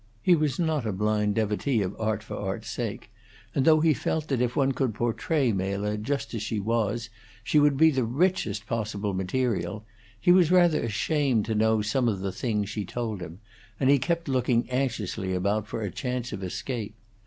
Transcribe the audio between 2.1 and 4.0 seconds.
for art's sake, and though he